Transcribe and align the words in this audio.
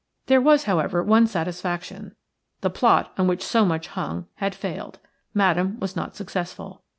There 0.25 0.41
was, 0.41 0.63
however, 0.63 1.03
one 1.03 1.27
satisfaction– 1.27 2.15
the 2.61 2.71
plot, 2.71 3.13
on 3.19 3.27
which 3.27 3.43
so 3.45 3.63
much 3.67 3.89
hung, 3.89 4.25
had 4.37 4.55
failed. 4.55 4.97
Madame 5.35 5.79
was 5.79 5.95
not 5.95 6.15
successful. 6.15 6.81